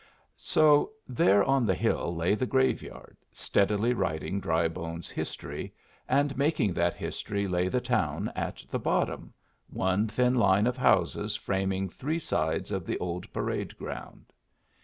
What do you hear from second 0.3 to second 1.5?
So there